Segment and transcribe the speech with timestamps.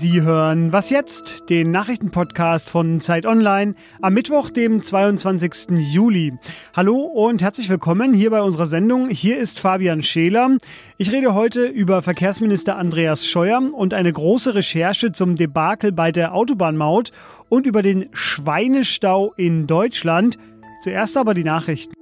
[0.00, 1.50] Sie hören Was jetzt?
[1.50, 5.76] Den Nachrichtenpodcast von Zeit Online am Mittwoch, dem 22.
[5.92, 6.34] Juli.
[6.72, 9.08] Hallo und herzlich willkommen hier bei unserer Sendung.
[9.08, 10.56] Hier ist Fabian Scheler.
[10.98, 16.32] Ich rede heute über Verkehrsminister Andreas Scheuer und eine große Recherche zum Debakel bei der
[16.32, 17.10] Autobahnmaut
[17.48, 20.38] und über den Schweinestau in Deutschland.
[20.80, 21.97] Zuerst aber die Nachrichten.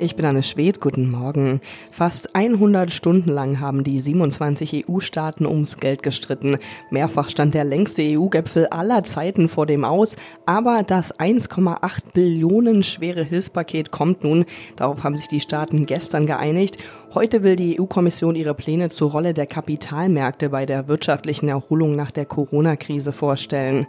[0.00, 1.60] Ich bin Anne Schwed, guten Morgen.
[1.92, 6.58] Fast 100 Stunden lang haben die 27 EU-Staaten ums Geld gestritten.
[6.90, 13.22] Mehrfach stand der längste EU-Gipfel aller Zeiten vor dem Aus, aber das 1,8 Billionen schwere
[13.22, 14.46] Hilfspaket kommt nun.
[14.74, 16.76] Darauf haben sich die Staaten gestern geeinigt.
[17.14, 22.10] Heute will die EU-Kommission ihre Pläne zur Rolle der Kapitalmärkte bei der wirtschaftlichen Erholung nach
[22.10, 23.86] der Corona-Krise vorstellen.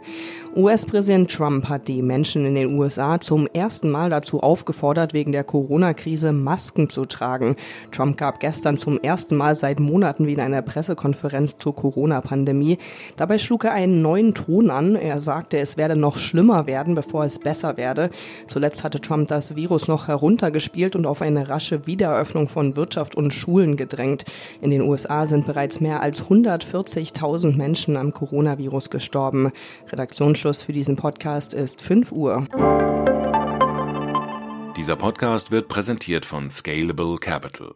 [0.54, 5.42] US-Präsident Trump hat die Menschen in den USA zum ersten Mal dazu aufgefordert, wegen der
[5.42, 7.56] Corona-Krise Masken zu tragen.
[7.90, 12.78] Trump gab gestern zum ersten Mal seit Monaten wieder eine Pressekonferenz zur Corona-Pandemie.
[13.16, 14.94] Dabei schlug er einen neuen Ton an.
[14.94, 18.10] Er sagte, es werde noch schlimmer werden, bevor es besser werde.
[18.46, 23.32] Zuletzt hatte Trump das Virus noch heruntergespielt und auf eine rasche Wiedereröffnung von Wirtschaft und
[23.32, 24.24] Schulen gedrängt.
[24.60, 29.52] In den USA sind bereits mehr als 140.000 Menschen am Coronavirus gestorben.
[29.90, 32.46] Redaktionsschluss für diesen Podcast ist 5 Uhr.
[34.76, 37.72] Dieser Podcast wird präsentiert von Scalable Capital.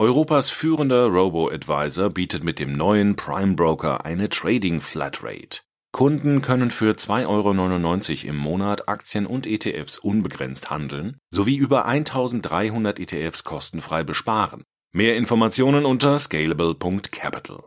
[0.00, 5.60] Europas führender Robo-Advisor bietet mit dem neuen Prime Broker eine Trading Flatrate.
[5.92, 13.00] Kunden können für 2,99 Euro im Monat Aktien und ETFs unbegrenzt handeln sowie über 1300
[13.00, 14.62] ETFs kostenfrei besparen.
[14.92, 17.62] Mehr Informationen unter scalable.capital.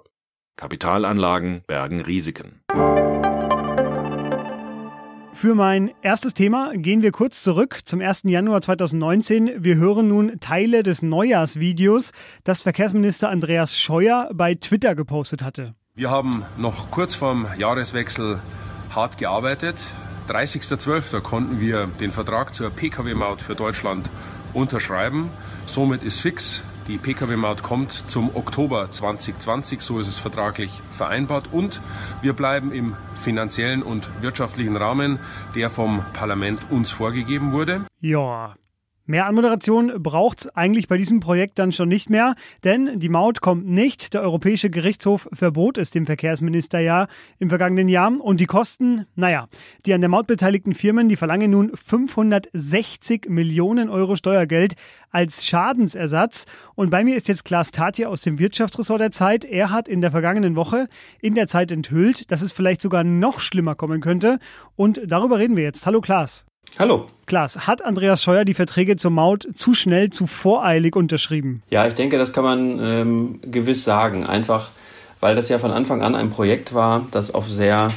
[0.58, 2.62] Kapitalanlagen bergen Risiken.
[5.36, 8.24] Für mein erstes Thema gehen wir kurz zurück zum 1.
[8.26, 9.64] Januar 2019.
[9.64, 12.12] Wir hören nun Teile des Neujahrsvideos,
[12.44, 15.76] das Verkehrsminister Andreas Scheuer bei Twitter gepostet hatte.
[15.94, 18.40] Wir haben noch kurz vorm Jahreswechsel
[18.96, 19.78] hart gearbeitet.
[20.28, 21.22] 30.12.
[21.22, 24.10] konnten wir den Vertrag zur Pkw-Maut für Deutschland
[24.54, 25.30] unterschreiben.
[25.68, 31.50] Somit ist fix, die Pkw-Maut kommt zum Oktober 2020, so ist es vertraglich vereinbart.
[31.52, 31.82] Und
[32.22, 35.20] wir bleiben im finanziellen und wirtschaftlichen Rahmen,
[35.56, 37.86] der vom Parlament uns vorgegeben wurde.
[38.00, 38.56] Ja,
[39.12, 42.34] Mehr Anmoderation braucht es eigentlich bei diesem Projekt dann schon nicht mehr,
[42.64, 44.14] denn die Maut kommt nicht.
[44.14, 47.08] Der Europäische Gerichtshof verbot es dem Verkehrsminister ja
[47.38, 48.14] im vergangenen Jahr.
[48.22, 49.50] Und die Kosten, naja,
[49.86, 54.76] die an der Maut beteiligten Firmen, die verlangen nun 560 Millionen Euro Steuergeld
[55.10, 56.46] als Schadensersatz.
[56.76, 59.44] Und bei mir ist jetzt Klaas Tatja aus dem Wirtschaftsressort der Zeit.
[59.44, 60.88] Er hat in der vergangenen Woche
[61.20, 64.40] in der Zeit enthüllt, dass es vielleicht sogar noch schlimmer kommen könnte.
[64.78, 65.86] Und darüber reden wir jetzt.
[65.86, 66.46] Hallo Klaas.
[66.80, 67.06] Hallo.
[67.26, 71.64] Klaas, hat Andreas Scheuer die Verträge zur Maut zu schnell, zu voreilig unterschrieben?
[71.70, 74.26] Ja, ich denke, das kann man ähm, gewiss sagen.
[74.26, 74.70] Einfach,
[75.20, 77.90] weil das ja von Anfang an ein Projekt war, das auf sehr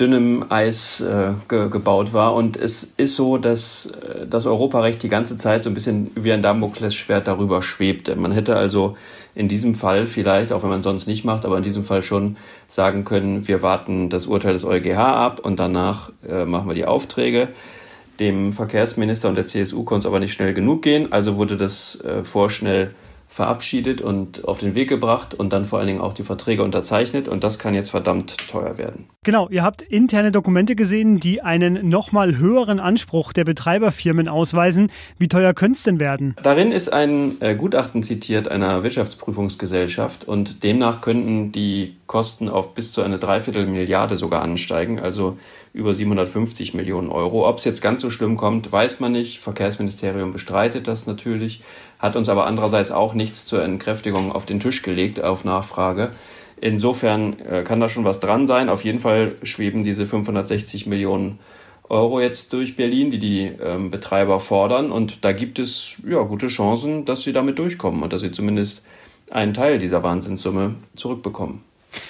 [0.00, 2.34] dünnem Eis äh, ge gebaut war.
[2.34, 6.32] Und es ist so, dass äh, das Europarecht die ganze Zeit so ein bisschen wie
[6.32, 8.16] ein Damoklesschwert darüber schwebte.
[8.16, 8.96] Man hätte also
[9.34, 12.36] in diesem Fall vielleicht, auch wenn man sonst nicht macht, aber in diesem Fall schon
[12.68, 16.86] sagen können, wir warten das Urteil des EuGH ab und danach äh, machen wir die
[16.86, 17.48] Aufträge.
[18.20, 22.00] Dem Verkehrsminister und der CSU konnte es aber nicht schnell genug gehen, also wurde das
[22.02, 22.94] äh, vorschnell
[23.30, 27.28] verabschiedet und auf den Weg gebracht und dann vor allen Dingen auch die Verträge unterzeichnet
[27.28, 29.06] und das kann jetzt verdammt teuer werden.
[29.22, 34.90] Genau, ihr habt interne Dokumente gesehen, die einen nochmal höheren Anspruch der Betreiberfirmen ausweisen.
[35.16, 36.34] Wie teuer könnte es denn werden?
[36.42, 42.90] Darin ist ein äh, Gutachten zitiert einer Wirtschaftsprüfungsgesellschaft und demnach könnten die Kosten auf bis
[42.90, 45.38] zu eine Dreiviertelmilliarde sogar ansteigen, also
[45.72, 47.48] über 750 Millionen Euro.
[47.48, 49.40] Ob es jetzt ganz so schlimm kommt, weiß man nicht.
[49.40, 51.62] Verkehrsministerium bestreitet das natürlich
[52.00, 56.10] hat uns aber andererseits auch nichts zur Entkräftigung auf den Tisch gelegt auf Nachfrage.
[56.60, 58.68] Insofern äh, kann da schon was dran sein.
[58.68, 61.38] Auf jeden Fall schweben diese 560 Millionen
[61.88, 64.90] Euro jetzt durch Berlin, die die ähm, Betreiber fordern.
[64.90, 68.84] Und da gibt es ja gute Chancen, dass sie damit durchkommen und dass sie zumindest
[69.30, 71.62] einen Teil dieser Wahnsinnssumme zurückbekommen.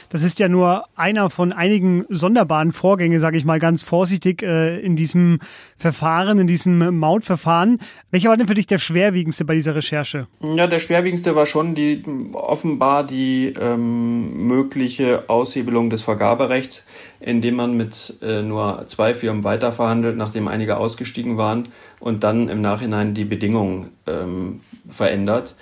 [0.08, 4.78] Das ist ja nur einer von einigen sonderbaren Vorgängen, sage ich mal ganz vorsichtig, äh,
[4.80, 5.40] in diesem
[5.76, 7.78] Verfahren, in diesem Mautverfahren.
[8.10, 10.26] Welcher war denn für dich der schwerwiegendste bei dieser Recherche?
[10.42, 16.86] Ja, der schwerwiegendste war schon die offenbar die ähm, mögliche Aushebelung des Vergaberechts,
[17.20, 21.64] indem man mit äh, nur zwei Firmen weiterverhandelt, nachdem einige ausgestiegen waren
[21.98, 25.54] und dann im Nachhinein die Bedingungen ähm, verändert.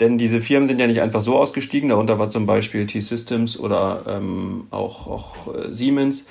[0.00, 4.02] Denn diese Firmen sind ja nicht einfach so ausgestiegen, darunter war zum Beispiel T-Systems oder
[4.06, 6.28] ähm, auch, auch äh, Siemens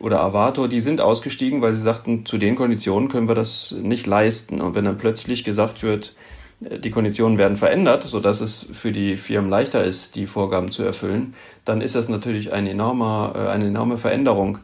[0.00, 4.06] oder Avato, die sind ausgestiegen, weil sie sagten, zu den Konditionen können wir das nicht
[4.06, 4.60] leisten.
[4.60, 6.14] Und wenn dann plötzlich gesagt wird,
[6.60, 11.34] die Konditionen werden verändert, sodass es für die Firmen leichter ist, die Vorgaben zu erfüllen,
[11.64, 14.58] dann ist das natürlich eine enorme, äh, eine enorme Veränderung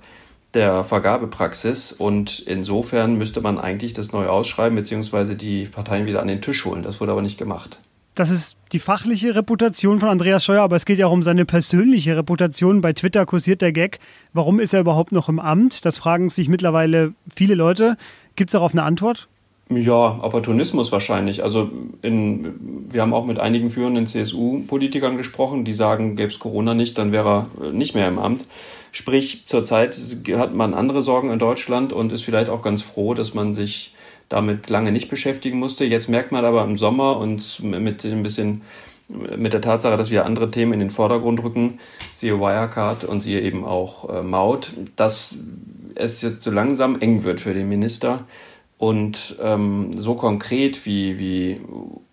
[0.55, 5.35] der Vergabepraxis und insofern müsste man eigentlich das neu ausschreiben bzw.
[5.37, 6.83] die Parteien wieder an den Tisch holen.
[6.83, 7.79] Das wurde aber nicht gemacht.
[8.15, 11.45] Das ist die fachliche Reputation von Andreas Scheuer, aber es geht ja auch um seine
[11.45, 12.81] persönliche Reputation.
[12.81, 14.01] Bei Twitter kursiert der Gag,
[14.33, 15.85] warum ist er überhaupt noch im Amt?
[15.85, 17.97] Das fragen sich mittlerweile viele Leute.
[18.35, 19.29] Gibt es darauf eine Antwort?
[19.71, 21.45] Ja, Opportunismus wahrscheinlich.
[21.45, 21.71] Also
[22.03, 26.99] in, wir haben auch mit einigen führenden CSU-Politikern gesprochen, die sagen, gäbe es Corona nicht,
[26.99, 28.47] dann wäre er nicht mehr im Amt.
[28.91, 29.97] Sprich, zurzeit
[30.37, 33.95] hat man andere Sorgen in Deutschland und ist vielleicht auch ganz froh, dass man sich
[34.31, 35.85] damit lange nicht beschäftigen musste.
[35.85, 38.63] Jetzt merkt man aber im Sommer und mit ein bisschen
[39.09, 41.81] mit der Tatsache, dass wir andere Themen in den Vordergrund rücken,
[42.15, 45.37] siehe Wirecard und siehe eben auch äh, Maut, dass
[45.97, 48.25] es jetzt so langsam eng wird für den Minister.
[48.79, 51.61] Und ähm, so konkret wie, wie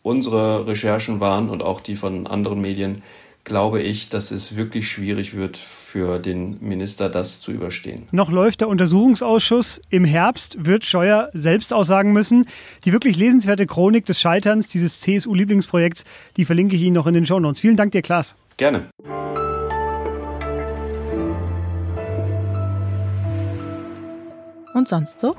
[0.01, 3.03] unsere Recherchen waren und auch die von anderen Medien,
[3.47, 8.07] glaube ich, dass es wirklich schwierig wird für den Minister, das zu überstehen.
[8.11, 9.81] Noch läuft der Untersuchungsausschuss.
[9.89, 12.45] Im Herbst wird Scheuer selbst aussagen müssen.
[12.83, 16.03] Die wirklich lesenswerte Chronik des Scheiterns dieses CSU-Lieblingsprojekts,
[16.35, 17.61] die verlinke ich Ihnen noch in den Show Notes.
[17.61, 18.35] Vielen Dank dir, Klaas.
[18.57, 18.89] Gerne.
[24.73, 25.35] Und sonst so?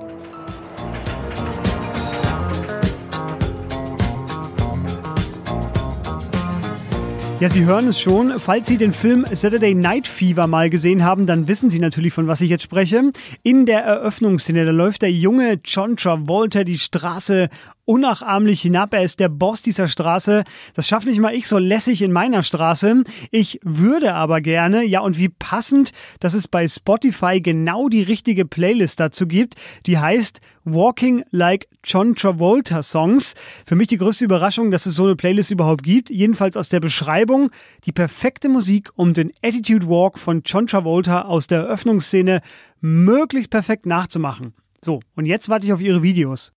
[7.40, 8.40] Ja, Sie hören es schon.
[8.40, 12.26] Falls Sie den Film Saturday Night Fever mal gesehen haben, dann wissen Sie natürlich, von
[12.26, 13.12] was ich jetzt spreche.
[13.44, 17.48] In der Eröffnungsszene, da läuft der junge John Travolta die Straße
[17.88, 18.92] unnachahmlich hinab.
[18.92, 20.44] Er ist der Boss dieser Straße.
[20.74, 23.02] Das schafft nicht mal ich so lässig in meiner Straße.
[23.30, 28.44] Ich würde aber gerne, ja und wie passend, dass es bei Spotify genau die richtige
[28.44, 29.54] Playlist dazu gibt,
[29.86, 33.34] die heißt Walking Like John Travolta Songs.
[33.64, 36.10] Für mich die größte Überraschung, dass es so eine Playlist überhaupt gibt.
[36.10, 37.50] Jedenfalls aus der Beschreibung
[37.84, 42.42] die perfekte Musik, um den Attitude Walk von John Travolta aus der Eröffnungsszene
[42.82, 44.52] möglichst perfekt nachzumachen.
[44.84, 46.52] So, und jetzt warte ich auf Ihre Videos.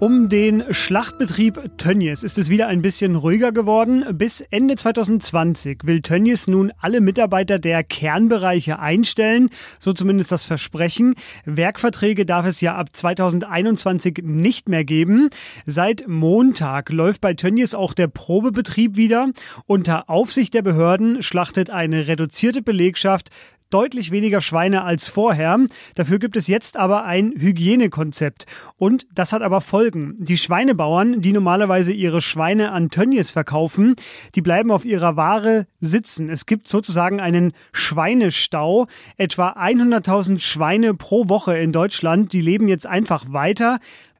[0.00, 4.04] Um den Schlachtbetrieb Tönnies ist es wieder ein bisschen ruhiger geworden.
[4.16, 9.50] Bis Ende 2020 will Tönnies nun alle Mitarbeiter der Kernbereiche einstellen,
[9.80, 11.16] so zumindest das Versprechen.
[11.46, 15.30] Werkverträge darf es ja ab 2021 nicht mehr geben.
[15.66, 19.30] Seit Montag läuft bei Tönnies auch der Probebetrieb wieder.
[19.66, 23.30] Unter Aufsicht der Behörden schlachtet eine reduzierte Belegschaft
[23.70, 25.58] deutlich weniger Schweine als vorher.
[25.94, 28.46] Dafür gibt es jetzt aber ein Hygienekonzept.
[28.76, 30.16] Und das hat aber Folgen.
[30.18, 33.94] Die Schweinebauern, die normalerweise ihre Schweine an Tönnies verkaufen,
[34.34, 36.30] die bleiben auf ihrer Ware sitzen.
[36.30, 38.86] Es gibt sozusagen einen Schweinestau.
[39.16, 43.78] Etwa 100.000 Schweine pro Woche in Deutschland, die leben jetzt einfach weiter.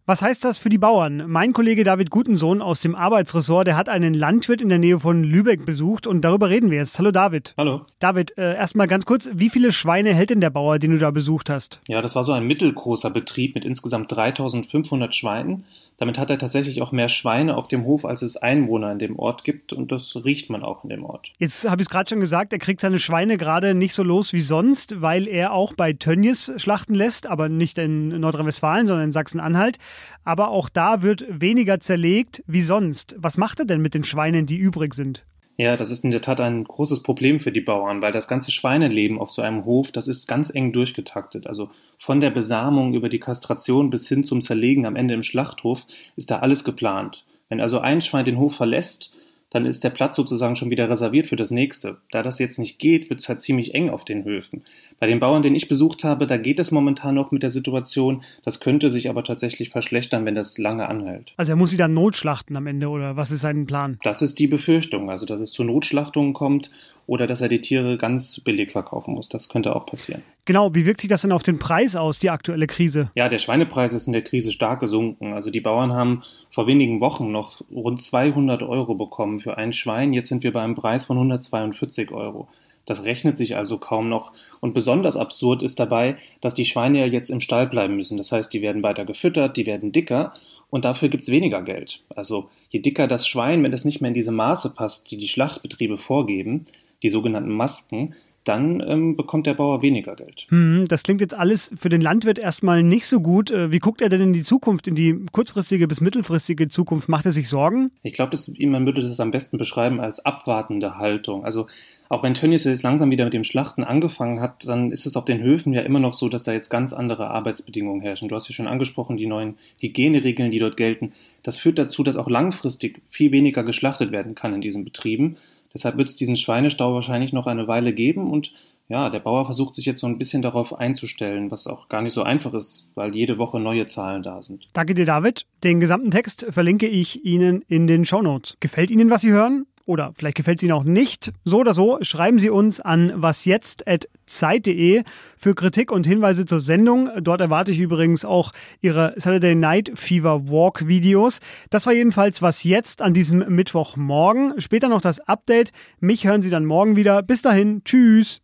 [0.08, 1.24] Was heißt das für die Bauern?
[1.26, 5.22] Mein Kollege David Gutensohn aus dem Arbeitsressort, der hat einen Landwirt in der Nähe von
[5.22, 6.98] Lübeck besucht und darüber reden wir jetzt.
[6.98, 7.52] Hallo David.
[7.58, 7.82] Hallo.
[7.98, 11.10] David, äh, erstmal ganz kurz, wie viele Schweine hält denn der Bauer, den du da
[11.10, 11.82] besucht hast?
[11.88, 15.66] Ja, das war so ein mittelgroßer Betrieb mit insgesamt 3500 Schweinen.
[15.98, 19.18] Damit hat er tatsächlich auch mehr Schweine auf dem Hof, als es Einwohner in dem
[19.18, 21.32] Ort gibt und das riecht man auch in dem Ort.
[21.38, 24.32] Jetzt habe ich es gerade schon gesagt, er kriegt seine Schweine gerade nicht so los
[24.32, 29.12] wie sonst, weil er auch bei Tönnies schlachten lässt, aber nicht in Nordrhein-Westfalen, sondern in
[29.12, 29.78] Sachsen-Anhalt.
[30.24, 33.16] Aber auch da wird weniger zerlegt wie sonst.
[33.18, 35.24] Was macht er denn mit den Schweinen, die übrig sind?
[35.60, 38.52] Ja, das ist in der Tat ein großes Problem für die Bauern, weil das ganze
[38.52, 41.48] Schweineleben auf so einem Hof, das ist ganz eng durchgetaktet.
[41.48, 45.84] Also von der Besamung über die Kastration bis hin zum Zerlegen am Ende im Schlachthof
[46.14, 47.24] ist da alles geplant.
[47.48, 49.16] Wenn also ein Schwein den Hof verlässt,
[49.50, 51.96] dann ist der Platz sozusagen schon wieder reserviert für das nächste.
[52.12, 54.62] Da das jetzt nicht geht, wird es halt ziemlich eng auf den Höfen.
[55.00, 58.22] Bei den Bauern, den ich besucht habe, da geht es momentan noch mit der Situation.
[58.44, 61.32] Das könnte sich aber tatsächlich verschlechtern, wenn das lange anhält.
[61.36, 63.98] Also er muss sie dann notschlachten am Ende oder was ist sein Plan?
[64.02, 66.70] Das ist die Befürchtung, also dass es zu Notschlachtungen kommt
[67.06, 69.28] oder dass er die Tiere ganz billig verkaufen muss.
[69.28, 70.22] Das könnte auch passieren.
[70.44, 73.10] Genau, wie wirkt sich das denn auf den Preis aus, die aktuelle Krise?
[73.14, 75.32] Ja, der Schweinepreis ist in der Krise stark gesunken.
[75.32, 80.12] Also die Bauern haben vor wenigen Wochen noch rund 200 Euro bekommen für ein Schwein.
[80.12, 82.48] Jetzt sind wir bei einem Preis von 142 Euro.
[82.88, 84.32] Das rechnet sich also kaum noch.
[84.60, 88.16] Und besonders absurd ist dabei, dass die Schweine ja jetzt im Stall bleiben müssen.
[88.16, 90.32] Das heißt, die werden weiter gefüttert, die werden dicker
[90.70, 92.02] und dafür gibt's weniger Geld.
[92.16, 95.28] Also je dicker das Schwein, wenn es nicht mehr in diese Maße passt, die die
[95.28, 96.64] Schlachtbetriebe vorgeben,
[97.02, 98.14] die sogenannten Masken,
[98.48, 100.46] dann ähm, bekommt der Bauer weniger Geld.
[100.48, 103.50] Hm, das klingt jetzt alles für den Landwirt erstmal nicht so gut.
[103.50, 107.08] Äh, wie guckt er denn in die Zukunft, in die kurzfristige bis mittelfristige Zukunft?
[107.08, 107.90] Macht er sich Sorgen?
[108.02, 111.44] Ich glaube, man würde das am besten beschreiben als abwartende Haltung.
[111.44, 111.66] Also
[112.08, 115.26] auch wenn Tönnies jetzt langsam wieder mit dem Schlachten angefangen hat, dann ist es auf
[115.26, 118.28] den Höfen ja immer noch so, dass da jetzt ganz andere Arbeitsbedingungen herrschen.
[118.28, 121.12] Du hast ja schon angesprochen, die neuen Hygieneregeln, die dort gelten.
[121.42, 125.36] Das führt dazu, dass auch langfristig viel weniger geschlachtet werden kann in diesen Betrieben.
[125.74, 128.52] Deshalb wird es diesen Schweinestau wahrscheinlich noch eine Weile geben und
[128.88, 132.14] ja, der Bauer versucht sich jetzt so ein bisschen darauf einzustellen, was auch gar nicht
[132.14, 134.66] so einfach ist, weil jede Woche neue Zahlen da sind.
[134.72, 135.44] Danke dir, David.
[135.62, 138.56] Den gesamten Text verlinke ich Ihnen in den Show Notes.
[138.60, 139.66] Gefällt Ihnen, was Sie hören?
[139.88, 141.32] Oder vielleicht gefällt es Ihnen auch nicht.
[141.44, 145.02] So oder so, schreiben Sie uns an wasjetzt.zeit.de
[145.36, 147.08] für Kritik und Hinweise zur Sendung.
[147.22, 148.52] Dort erwarte ich übrigens auch
[148.82, 151.40] Ihre Saturday Night Fever Walk Videos.
[151.70, 154.60] Das war jedenfalls was jetzt an diesem Mittwochmorgen.
[154.60, 155.72] Später noch das Update.
[156.00, 157.22] Mich hören Sie dann morgen wieder.
[157.22, 158.42] Bis dahin, tschüss.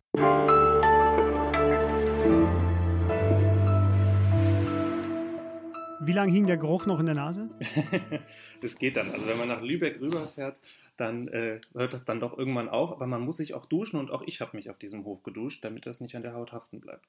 [6.05, 7.49] Wie lange hing der Geruch noch in der Nase?
[8.61, 9.09] das geht dann.
[9.11, 10.59] Also wenn man nach Lübeck rüberfährt,
[10.97, 12.91] dann äh, hört das dann doch irgendwann auf.
[12.91, 15.63] Aber man muss sich auch duschen und auch ich habe mich auf diesem Hof geduscht,
[15.63, 17.05] damit das nicht an der Haut haften bleibt.